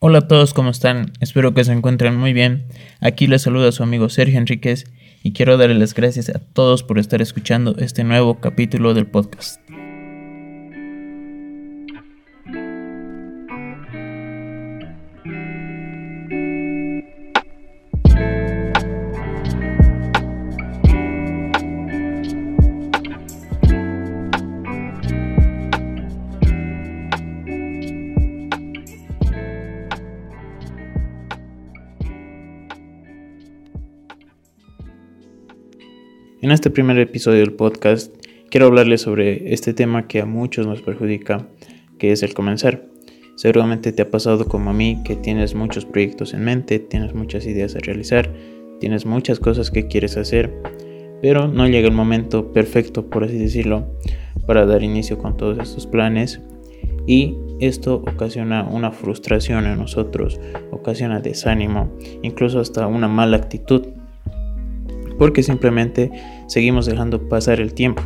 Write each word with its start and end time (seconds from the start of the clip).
Hola 0.00 0.18
a 0.18 0.28
todos, 0.28 0.54
¿cómo 0.54 0.70
están? 0.70 1.12
Espero 1.18 1.54
que 1.54 1.64
se 1.64 1.72
encuentren 1.72 2.16
muy 2.16 2.32
bien. 2.32 2.68
Aquí 3.00 3.26
les 3.26 3.42
saluda 3.42 3.72
su 3.72 3.82
amigo 3.82 4.08
Sergio 4.08 4.38
Enríquez 4.38 4.84
y 5.24 5.32
quiero 5.32 5.56
darles 5.56 5.78
las 5.78 5.92
gracias 5.92 6.28
a 6.28 6.38
todos 6.38 6.84
por 6.84 7.00
estar 7.00 7.20
escuchando 7.20 7.74
este 7.78 8.04
nuevo 8.04 8.38
capítulo 8.38 8.94
del 8.94 9.08
podcast. 9.08 9.60
En 36.48 36.52
este 36.52 36.70
primer 36.70 36.98
episodio 36.98 37.40
del 37.40 37.52
podcast 37.52 38.10
quiero 38.48 38.68
hablarles 38.68 39.02
sobre 39.02 39.52
este 39.52 39.74
tema 39.74 40.08
que 40.08 40.22
a 40.22 40.24
muchos 40.24 40.66
nos 40.66 40.80
perjudica, 40.80 41.46
que 41.98 42.10
es 42.10 42.22
el 42.22 42.32
comenzar. 42.32 42.86
Seguramente 43.36 43.92
te 43.92 44.00
ha 44.00 44.10
pasado 44.10 44.46
como 44.46 44.70
a 44.70 44.72
mí 44.72 45.02
que 45.04 45.14
tienes 45.14 45.54
muchos 45.54 45.84
proyectos 45.84 46.32
en 46.32 46.44
mente, 46.44 46.78
tienes 46.78 47.12
muchas 47.12 47.44
ideas 47.44 47.76
a 47.76 47.80
realizar, 47.80 48.32
tienes 48.80 49.04
muchas 49.04 49.40
cosas 49.40 49.70
que 49.70 49.88
quieres 49.88 50.16
hacer, 50.16 50.50
pero 51.20 51.48
no 51.48 51.68
llega 51.68 51.86
el 51.86 51.92
momento 51.94 52.50
perfecto, 52.50 53.10
por 53.10 53.24
así 53.24 53.36
decirlo, 53.36 53.86
para 54.46 54.64
dar 54.64 54.82
inicio 54.82 55.18
con 55.18 55.36
todos 55.36 55.58
estos 55.58 55.86
planes 55.86 56.40
y 57.06 57.36
esto 57.60 57.96
ocasiona 57.96 58.62
una 58.62 58.90
frustración 58.90 59.66
en 59.66 59.76
nosotros, 59.76 60.40
ocasiona 60.70 61.20
desánimo, 61.20 61.92
incluso 62.22 62.58
hasta 62.58 62.86
una 62.86 63.06
mala 63.06 63.36
actitud 63.36 63.97
porque 65.18 65.42
simplemente 65.42 66.10
seguimos 66.46 66.86
dejando 66.86 67.28
pasar 67.28 67.60
el 67.60 67.74
tiempo. 67.74 68.02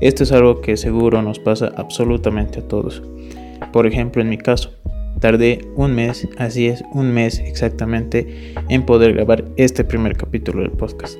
Esto 0.00 0.22
es 0.22 0.30
algo 0.30 0.60
que 0.60 0.76
seguro 0.76 1.22
nos 1.22 1.40
pasa 1.40 1.72
absolutamente 1.76 2.60
a 2.60 2.68
todos. 2.68 3.02
Por 3.72 3.86
ejemplo, 3.86 4.22
en 4.22 4.28
mi 4.28 4.38
caso, 4.38 4.70
tardé 5.20 5.60
un 5.74 5.94
mes, 5.94 6.28
así 6.38 6.66
es, 6.68 6.84
un 6.92 7.12
mes 7.12 7.40
exactamente, 7.40 8.54
en 8.68 8.86
poder 8.86 9.14
grabar 9.14 9.44
este 9.56 9.82
primer 9.82 10.16
capítulo 10.16 10.62
del 10.62 10.70
podcast. 10.70 11.18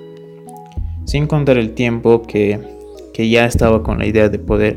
Sin 1.06 1.26
contar 1.26 1.58
el 1.58 1.72
tiempo 1.72 2.22
que, 2.22 2.76
ya 3.16 3.46
estaba 3.46 3.82
con 3.82 3.98
la 3.98 4.06
idea 4.06 4.28
de 4.28 4.38
poder 4.38 4.76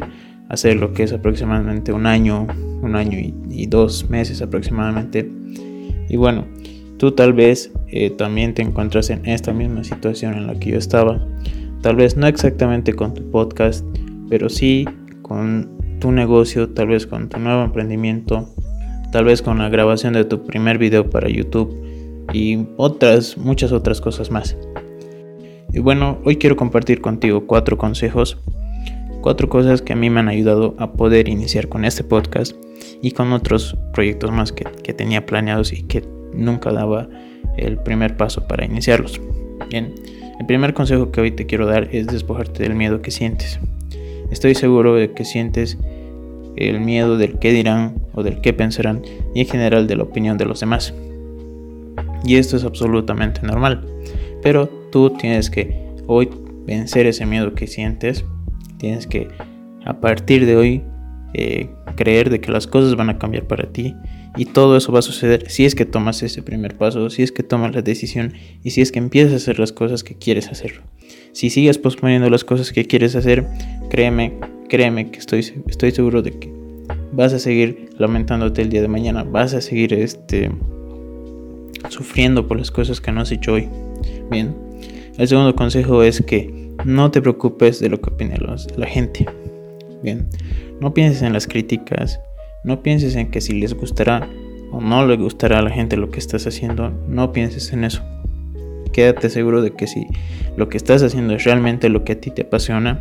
hacer 0.49 0.77
lo 0.77 0.93
que 0.93 1.03
es 1.03 1.13
aproximadamente 1.13 1.93
un 1.93 2.07
año, 2.07 2.47
un 2.81 2.95
año 2.95 3.19
y 3.19 3.67
dos 3.67 4.09
meses 4.09 4.41
aproximadamente. 4.41 5.29
Y 6.09 6.15
bueno, 6.15 6.45
Tú 7.01 7.13
tal 7.13 7.33
vez 7.33 7.71
eh, 7.87 8.11
también 8.11 8.53
te 8.53 8.61
encuentras 8.61 9.09
en 9.09 9.25
esta 9.25 9.53
misma 9.53 9.83
situación 9.83 10.35
en 10.35 10.45
la 10.45 10.53
que 10.53 10.69
yo 10.69 10.77
estaba. 10.77 11.19
Tal 11.81 11.95
vez 11.95 12.15
no 12.15 12.27
exactamente 12.27 12.93
con 12.93 13.15
tu 13.15 13.27
podcast, 13.31 13.83
pero 14.29 14.49
sí 14.49 14.85
con 15.23 15.97
tu 15.99 16.11
negocio, 16.11 16.69
tal 16.69 16.89
vez 16.89 17.07
con 17.07 17.27
tu 17.27 17.39
nuevo 17.39 17.63
emprendimiento, 17.63 18.53
tal 19.11 19.25
vez 19.25 19.41
con 19.41 19.57
la 19.57 19.69
grabación 19.69 20.13
de 20.13 20.25
tu 20.25 20.43
primer 20.43 20.77
video 20.77 21.09
para 21.09 21.27
YouTube 21.27 21.75
y 22.33 22.67
otras, 22.77 23.35
muchas 23.35 23.71
otras 23.71 23.99
cosas 23.99 24.29
más. 24.29 24.55
Y 25.73 25.79
bueno, 25.79 26.19
hoy 26.23 26.35
quiero 26.35 26.55
compartir 26.55 27.01
contigo 27.01 27.47
cuatro 27.47 27.79
consejos, 27.79 28.37
cuatro 29.21 29.49
cosas 29.49 29.81
que 29.81 29.93
a 29.93 29.95
mí 29.95 30.11
me 30.11 30.19
han 30.19 30.29
ayudado 30.29 30.75
a 30.77 30.93
poder 30.93 31.29
iniciar 31.29 31.67
con 31.67 31.83
este 31.83 32.03
podcast 32.03 32.55
y 33.01 33.09
con 33.09 33.33
otros 33.33 33.75
proyectos 33.91 34.31
más 34.31 34.51
que, 34.51 34.65
que 34.83 34.93
tenía 34.93 35.25
planeados 35.25 35.73
y 35.73 35.81
que 35.81 36.20
nunca 36.33 36.71
daba 36.71 37.07
el 37.57 37.77
primer 37.77 38.17
paso 38.17 38.47
para 38.47 38.65
iniciarlos. 38.65 39.19
Bien, 39.69 39.93
el 40.39 40.45
primer 40.45 40.73
consejo 40.73 41.11
que 41.11 41.21
hoy 41.21 41.31
te 41.31 41.45
quiero 41.45 41.67
dar 41.67 41.89
es 41.91 42.07
despojarte 42.07 42.63
del 42.63 42.75
miedo 42.75 43.01
que 43.01 43.11
sientes. 43.11 43.59
Estoy 44.31 44.55
seguro 44.55 44.95
de 44.95 45.11
que 45.11 45.25
sientes 45.25 45.77
el 46.55 46.79
miedo 46.79 47.17
del 47.17 47.39
qué 47.39 47.51
dirán 47.51 47.95
o 48.13 48.23
del 48.23 48.41
qué 48.41 48.53
pensarán 48.53 49.01
y 49.33 49.41
en 49.41 49.47
general 49.47 49.87
de 49.87 49.95
la 49.95 50.03
opinión 50.03 50.37
de 50.37 50.45
los 50.45 50.59
demás. 50.59 50.93
Y 52.23 52.35
esto 52.35 52.57
es 52.57 52.63
absolutamente 52.63 53.41
normal. 53.41 53.85
Pero 54.41 54.67
tú 54.91 55.11
tienes 55.11 55.49
que 55.49 55.75
hoy 56.07 56.29
vencer 56.65 57.05
ese 57.05 57.25
miedo 57.25 57.53
que 57.53 57.67
sientes. 57.67 58.25
Tienes 58.77 59.07
que 59.07 59.27
a 59.85 59.99
partir 59.99 60.45
de 60.45 60.55
hoy 60.55 60.83
eh, 61.33 61.69
creer 61.95 62.29
de 62.29 62.41
que 62.41 62.51
las 62.51 62.67
cosas 62.67 62.95
van 62.95 63.09
a 63.09 63.17
cambiar 63.17 63.47
para 63.47 63.71
ti 63.71 63.95
y 64.37 64.45
todo 64.45 64.77
eso 64.77 64.91
va 64.91 64.99
a 64.99 65.03
suceder 65.03 65.49
si 65.49 65.65
es 65.65 65.75
que 65.75 65.85
tomas 65.85 66.23
ese 66.23 66.41
primer 66.41 66.77
paso, 66.77 67.09
si 67.09 67.23
es 67.23 67.31
que 67.31 67.43
tomas 67.43 67.75
la 67.75 67.81
decisión 67.81 68.33
y 68.63 68.71
si 68.71 68.81
es 68.81 68.91
que 68.91 68.99
empiezas 68.99 69.33
a 69.33 69.35
hacer 69.37 69.59
las 69.59 69.71
cosas 69.71 70.03
que 70.03 70.15
quieres 70.15 70.47
hacer. 70.49 70.81
Si 71.33 71.49
sigues 71.49 71.77
posponiendo 71.77 72.29
las 72.29 72.43
cosas 72.43 72.71
que 72.71 72.85
quieres 72.85 73.15
hacer, 73.15 73.45
créeme, 73.89 74.33
créeme 74.69 75.11
que 75.11 75.19
estoy, 75.19 75.39
estoy 75.67 75.91
seguro 75.91 76.21
de 76.21 76.31
que 76.31 76.51
vas 77.11 77.33
a 77.33 77.39
seguir 77.39 77.89
lamentándote 77.97 78.61
el 78.61 78.69
día 78.69 78.81
de 78.81 78.87
mañana, 78.87 79.23
vas 79.23 79.53
a 79.53 79.61
seguir 79.61 79.93
este, 79.93 80.51
sufriendo 81.89 82.47
por 82.47 82.57
las 82.57 82.71
cosas 82.71 83.01
que 83.01 83.11
no 83.11 83.21
has 83.21 83.31
hecho 83.31 83.53
hoy. 83.53 83.69
Bien, 84.29 84.55
el 85.17 85.27
segundo 85.27 85.55
consejo 85.55 86.03
es 86.03 86.21
que 86.21 86.71
no 86.85 87.11
te 87.11 87.21
preocupes 87.21 87.79
de 87.79 87.89
lo 87.89 87.99
que 88.01 88.09
opine 88.09 88.37
la 88.75 88.87
gente. 88.87 89.25
Bien, 90.03 90.27
no 90.81 90.95
pienses 90.95 91.21
en 91.21 91.31
las 91.31 91.45
críticas, 91.45 92.19
no 92.63 92.81
pienses 92.81 93.15
en 93.15 93.29
que 93.29 93.39
si 93.39 93.53
les 93.53 93.75
gustará 93.75 94.27
o 94.71 94.81
no 94.81 95.05
le 95.05 95.15
gustará 95.15 95.59
a 95.59 95.61
la 95.61 95.69
gente 95.69 95.95
lo 95.95 96.09
que 96.09 96.17
estás 96.17 96.47
haciendo, 96.47 96.89
no 97.07 97.31
pienses 97.31 97.71
en 97.71 97.83
eso. 97.83 98.01
Quédate 98.91 99.29
seguro 99.29 99.61
de 99.61 99.71
que 99.71 99.85
si 99.85 100.07
lo 100.57 100.69
que 100.69 100.77
estás 100.77 101.03
haciendo 101.03 101.35
es 101.35 101.43
realmente 101.43 101.87
lo 101.87 102.03
que 102.03 102.13
a 102.13 102.19
ti 102.19 102.31
te 102.31 102.41
apasiona, 102.41 102.99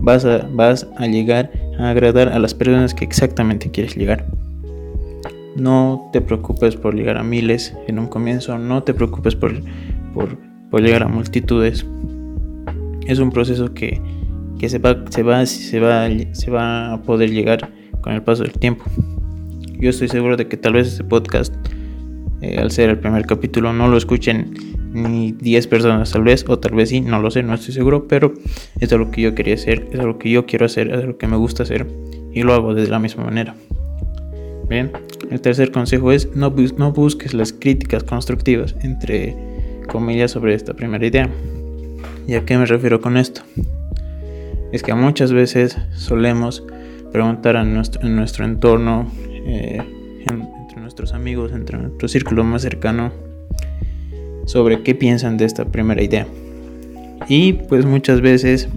vas 0.00 0.26
a, 0.26 0.46
vas 0.52 0.88
a 0.98 1.06
llegar 1.06 1.50
a 1.78 1.88
agradar 1.88 2.28
a 2.28 2.38
las 2.38 2.52
personas 2.52 2.92
que 2.92 3.06
exactamente 3.06 3.70
quieres 3.70 3.96
llegar. 3.96 4.26
No 5.56 6.10
te 6.12 6.20
preocupes 6.20 6.76
por 6.76 6.94
llegar 6.94 7.16
a 7.16 7.24
miles 7.24 7.74
en 7.88 7.98
un 7.98 8.08
comienzo, 8.08 8.58
no 8.58 8.82
te 8.82 8.92
preocupes 8.92 9.34
por, 9.34 9.54
por, 10.12 10.36
por 10.70 10.82
llegar 10.82 11.02
a 11.02 11.08
multitudes. 11.08 11.86
Es 13.06 13.18
un 13.20 13.30
proceso 13.30 13.72
que 13.72 14.00
que 14.60 14.68
se 14.68 14.78
va, 14.78 14.94
se 15.08 15.22
va, 15.22 15.46
se 15.46 15.80
va, 15.80 16.06
se 16.32 16.50
va 16.50 16.92
a 16.92 17.02
poder 17.02 17.30
llegar 17.30 17.70
con 18.02 18.12
el 18.12 18.22
paso 18.22 18.42
del 18.42 18.52
tiempo. 18.52 18.84
Yo 19.78 19.88
estoy 19.88 20.08
seguro 20.08 20.36
de 20.36 20.48
que 20.48 20.58
tal 20.58 20.74
vez 20.74 20.88
este 20.88 21.02
podcast, 21.02 21.54
eh, 22.42 22.58
al 22.58 22.70
ser 22.70 22.90
el 22.90 22.98
primer 22.98 23.24
capítulo, 23.24 23.72
no 23.72 23.88
lo 23.88 23.96
escuchen 23.96 24.54
ni 24.92 25.32
10 25.32 25.66
personas 25.66 26.12
tal 26.12 26.24
vez, 26.24 26.44
o 26.46 26.58
tal 26.58 26.74
vez 26.74 26.90
sí, 26.90 27.00
no 27.00 27.22
lo 27.22 27.30
sé, 27.30 27.42
no 27.42 27.54
estoy 27.54 27.72
seguro, 27.72 28.06
pero 28.06 28.34
es 28.78 28.92
lo 28.92 29.10
que 29.10 29.22
yo 29.22 29.34
quería 29.34 29.54
hacer, 29.54 29.88
es 29.92 29.98
lo 29.98 30.18
que 30.18 30.30
yo 30.30 30.44
quiero 30.44 30.66
hacer, 30.66 30.90
es 30.90 31.06
lo 31.06 31.16
que 31.16 31.26
me 31.26 31.36
gusta 31.36 31.62
hacer 31.62 31.86
y 32.30 32.42
lo 32.42 32.52
hago 32.52 32.74
de 32.74 32.86
la 32.86 32.98
misma 32.98 33.24
manera. 33.24 33.54
Bien, 34.68 34.92
el 35.30 35.40
tercer 35.40 35.72
consejo 35.72 36.12
es 36.12 36.36
no, 36.36 36.54
no 36.76 36.92
busques 36.92 37.32
las 37.32 37.54
críticas 37.54 38.04
constructivas, 38.04 38.76
entre 38.82 39.34
comillas, 39.88 40.32
sobre 40.32 40.52
esta 40.52 40.74
primera 40.74 41.06
idea. 41.06 41.30
¿Y 42.28 42.34
a 42.34 42.44
qué 42.44 42.58
me 42.58 42.66
refiero 42.66 43.00
con 43.00 43.16
esto? 43.16 43.40
Es 44.72 44.82
que 44.82 44.94
muchas 44.94 45.32
veces 45.32 45.78
solemos 45.92 46.64
preguntar 47.12 47.56
en 47.56 47.74
nuestro, 47.74 48.44
entorno, 48.44 49.10
eh, 49.46 49.82
entre 50.30 50.80
nuestros 50.80 51.12
amigos, 51.12 51.52
entre 51.52 51.78
nuestro 51.78 52.08
círculo 52.08 52.44
más 52.44 52.62
cercano, 52.62 53.12
sobre 54.46 54.82
qué 54.82 54.94
piensan 54.94 55.36
de 55.36 55.44
esta 55.44 55.64
primera 55.64 56.02
idea. 56.02 56.26
Y 57.28 57.54
pues 57.54 57.84
muchas 57.84 58.20
veces 58.20 58.68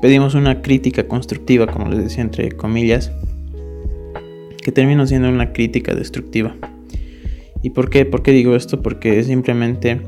pedimos 0.00 0.34
una 0.34 0.62
crítica 0.62 1.06
constructiva, 1.06 1.66
como 1.66 1.88
les 1.88 2.04
decía 2.04 2.22
entre 2.22 2.52
comillas, 2.52 3.12
que 4.62 4.72
termina 4.72 5.06
siendo 5.06 5.28
una 5.28 5.52
crítica 5.52 5.94
destructiva. 5.94 6.54
¿Y 7.62 7.70
por 7.70 7.90
qué? 7.90 8.04
¿Por 8.04 8.22
qué 8.22 8.32
digo 8.32 8.56
esto? 8.56 8.82
Porque 8.82 9.22
simplemente 9.24 10.00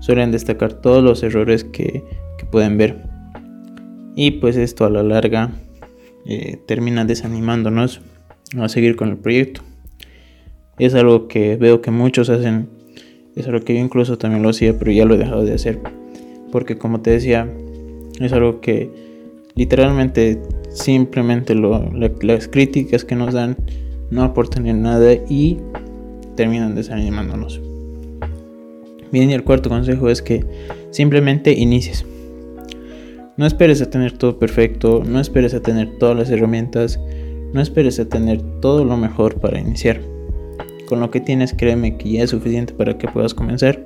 suelen 0.00 0.32
destacar 0.32 0.74
todos 0.74 1.02
los 1.02 1.22
errores 1.22 1.64
que, 1.64 2.02
que 2.38 2.46
pueden 2.46 2.76
ver 2.76 3.11
y 4.14 4.32
pues 4.32 4.56
esto 4.56 4.84
a 4.84 4.90
la 4.90 5.02
larga 5.02 5.50
eh, 6.26 6.58
termina 6.66 7.04
desanimándonos 7.04 8.00
a 8.58 8.68
seguir 8.68 8.96
con 8.96 9.08
el 9.08 9.16
proyecto. 9.16 9.62
Es 10.78 10.94
algo 10.94 11.28
que 11.28 11.56
veo 11.56 11.80
que 11.80 11.90
muchos 11.90 12.28
hacen, 12.28 12.68
es 13.36 13.46
algo 13.46 13.60
que 13.60 13.74
yo 13.74 13.80
incluso 13.80 14.18
también 14.18 14.42
lo 14.42 14.50
hacía, 14.50 14.78
pero 14.78 14.90
ya 14.90 15.04
lo 15.04 15.14
he 15.14 15.18
dejado 15.18 15.44
de 15.44 15.54
hacer. 15.54 15.80
Porque 16.50 16.76
como 16.76 17.00
te 17.00 17.10
decía, 17.10 17.48
es 18.20 18.32
algo 18.32 18.60
que 18.60 18.90
literalmente 19.54 20.40
simplemente 20.70 21.54
las 21.54 22.48
críticas 22.48 23.04
que 23.04 23.14
nos 23.14 23.34
dan 23.34 23.56
no 24.10 24.22
aportan 24.22 24.66
en 24.66 24.82
nada 24.82 25.14
y 25.28 25.58
terminan 26.36 26.74
desanimándonos. 26.74 27.60
Bien, 29.10 29.30
y 29.30 29.34
el 29.34 29.44
cuarto 29.44 29.68
consejo 29.68 30.08
es 30.08 30.22
que 30.22 30.44
simplemente 30.90 31.52
inicies. 31.52 32.06
No 33.42 33.48
esperes 33.48 33.82
a 33.82 33.90
tener 33.90 34.16
todo 34.16 34.38
perfecto, 34.38 35.02
no 35.04 35.18
esperes 35.18 35.52
a 35.52 35.58
tener 35.58 35.98
todas 35.98 36.16
las 36.16 36.30
herramientas, 36.30 37.00
No 37.52 37.60
esperes 37.60 37.98
a 37.98 38.04
tener 38.04 38.40
todo 38.60 38.84
lo 38.84 38.96
mejor 38.96 39.40
para 39.40 39.58
iniciar. 39.58 40.00
Con 40.86 41.00
lo 41.00 41.10
que 41.10 41.18
tienes, 41.18 41.52
créeme 41.52 41.96
que 41.96 42.12
ya 42.12 42.22
es 42.22 42.30
suficiente 42.30 42.72
para 42.72 42.96
que 42.98 43.08
puedas 43.08 43.34
comenzar. 43.34 43.84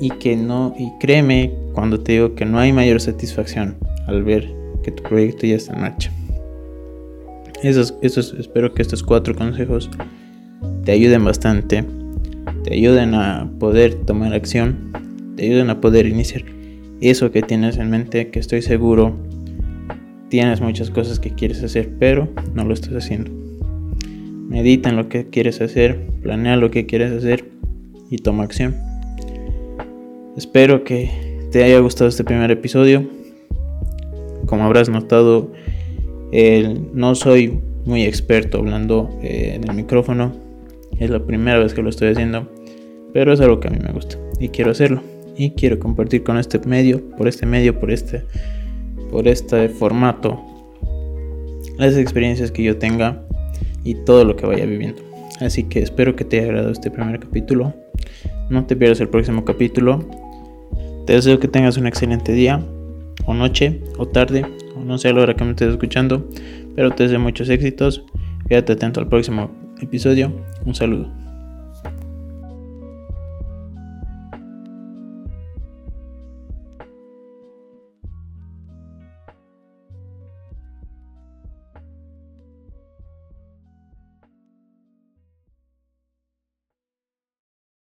Y, 0.00 0.10
que 0.10 0.36
no, 0.36 0.76
y 0.78 0.92
créeme 1.00 1.52
cuando 1.74 1.98
te 1.98 2.12
digo 2.12 2.36
que 2.36 2.44
no 2.44 2.60
hay 2.60 2.72
mayor 2.72 3.00
satisfacción 3.00 3.76
al 4.06 4.22
ver 4.22 4.48
que 4.84 4.92
tu 4.92 5.02
proyecto 5.02 5.48
ya 5.48 5.56
está 5.56 5.74
en 5.74 5.80
marcha. 5.80 6.12
Esos, 7.64 7.96
espero 8.00 8.74
que 8.74 8.82
estos 8.82 9.02
cuatro 9.02 9.34
consejos 9.34 9.90
te 10.84 10.92
ayuden 10.92 11.24
bastante, 11.24 11.84
te 12.62 12.74
ayuden 12.74 13.14
a 13.14 13.50
poder 13.58 13.96
tomar 14.06 14.34
acción, 14.34 14.92
te 15.34 15.46
ayuden 15.46 15.68
a 15.70 15.80
poder 15.80 16.06
iniciar 16.06 16.57
eso 17.00 17.30
que 17.30 17.42
tienes 17.42 17.76
en 17.78 17.90
mente, 17.90 18.28
que 18.28 18.38
estoy 18.38 18.62
seguro 18.62 19.14
tienes 20.28 20.60
muchas 20.60 20.90
cosas 20.90 21.18
que 21.18 21.30
quieres 21.30 21.62
hacer, 21.62 21.90
pero 21.98 22.28
no 22.54 22.64
lo 22.64 22.74
estás 22.74 22.94
haciendo. 22.94 23.30
Medita 24.48 24.90
en 24.90 24.96
lo 24.96 25.08
que 25.08 25.28
quieres 25.28 25.60
hacer, 25.60 26.06
planea 26.22 26.56
lo 26.56 26.70
que 26.70 26.86
quieres 26.86 27.12
hacer 27.12 27.44
y 28.10 28.18
toma 28.18 28.44
acción. 28.44 28.76
Espero 30.36 30.84
que 30.84 31.10
te 31.50 31.64
haya 31.64 31.78
gustado 31.80 32.08
este 32.08 32.24
primer 32.24 32.50
episodio. 32.50 33.08
Como 34.46 34.64
habrás 34.64 34.88
notado, 34.88 35.52
no 36.94 37.14
soy 37.14 37.60
muy 37.84 38.04
experto 38.04 38.58
hablando 38.58 39.10
eh, 39.22 39.52
en 39.54 39.68
el 39.68 39.74
micrófono. 39.74 40.32
Es 40.98 41.10
la 41.10 41.24
primera 41.24 41.58
vez 41.58 41.74
que 41.74 41.82
lo 41.82 41.90
estoy 41.90 42.08
haciendo, 42.08 42.48
pero 43.12 43.32
es 43.32 43.40
algo 43.40 43.60
que 43.60 43.68
a 43.68 43.70
mí 43.70 43.78
me 43.82 43.92
gusta 43.92 44.16
y 44.40 44.48
quiero 44.48 44.70
hacerlo. 44.70 45.17
Y 45.38 45.52
quiero 45.52 45.78
compartir 45.78 46.24
con 46.24 46.36
este 46.36 46.58
medio, 46.58 47.08
por 47.16 47.28
este 47.28 47.46
medio, 47.46 47.78
por 47.78 47.90
este 47.90 48.24
por 49.10 49.26
este 49.26 49.70
formato 49.70 50.44
las 51.78 51.96
experiencias 51.96 52.50
que 52.50 52.62
yo 52.62 52.76
tenga 52.76 53.22
y 53.84 53.94
todo 53.94 54.24
lo 54.24 54.36
que 54.36 54.44
vaya 54.44 54.66
viviendo. 54.66 55.02
Así 55.40 55.64
que 55.64 55.80
espero 55.80 56.16
que 56.16 56.24
te 56.24 56.38
haya 56.38 56.48
agradado 56.48 56.72
este 56.72 56.90
primer 56.90 57.20
capítulo. 57.20 57.72
No 58.50 58.66
te 58.66 58.76
pierdas 58.76 59.00
el 59.00 59.08
próximo 59.08 59.44
capítulo. 59.44 60.04
Te 61.06 61.14
deseo 61.14 61.38
que 61.38 61.48
tengas 61.48 61.76
un 61.76 61.86
excelente 61.86 62.32
día, 62.32 62.60
o 63.24 63.32
noche, 63.32 63.80
o 63.96 64.06
tarde, 64.06 64.44
o 64.76 64.80
no 64.80 64.98
sé 64.98 65.08
a 65.08 65.12
la 65.12 65.22
hora 65.22 65.34
que 65.34 65.44
me 65.44 65.50
estés 65.50 65.70
escuchando, 65.70 66.28
pero 66.74 66.90
te 66.90 67.04
deseo 67.04 67.20
muchos 67.20 67.48
éxitos. 67.48 68.04
Quédate 68.48 68.72
atento 68.72 69.00
al 69.00 69.08
próximo 69.08 69.50
episodio. 69.80 70.32
Un 70.66 70.74
saludo. 70.74 71.17